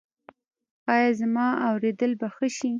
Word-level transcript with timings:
ایا 0.93 1.09
زما 1.19 1.47
اوریدل 1.69 2.11
به 2.19 2.27
ښه 2.35 2.47
شي؟ 2.55 2.69